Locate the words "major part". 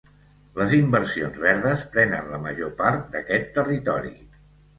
2.47-3.07